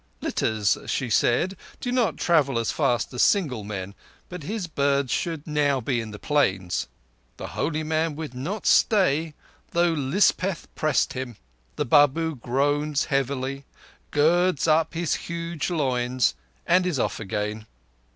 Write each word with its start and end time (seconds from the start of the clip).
Litters, 0.19 0.79
she 0.87 1.11
says, 1.11 1.51
do 1.79 1.91
not 1.91 2.17
travel 2.17 2.57
as 2.57 2.71
fast 2.71 3.13
as 3.13 3.21
single 3.21 3.63
men, 3.63 3.93
but 4.29 4.41
his 4.41 4.65
birds 4.65 5.11
should 5.11 5.45
now 5.45 5.79
be 5.79 6.01
in 6.01 6.09
the 6.09 6.17
Plains. 6.17 6.87
The 7.37 7.49
holy 7.49 7.83
man 7.83 8.15
would 8.15 8.33
not 8.33 8.65
stay 8.65 9.35
though 9.73 9.93
Lispeth 9.93 10.65
pressed 10.73 11.13
him. 11.13 11.35
The 11.75 11.85
Babu 11.85 12.35
groans 12.37 13.05
heavily, 13.13 13.63
girds 14.09 14.67
up 14.67 14.95
his 14.95 15.13
huge 15.13 15.69
loins, 15.69 16.33
and 16.65 16.87
is 16.87 16.97
off 16.97 17.19
again. 17.19 17.67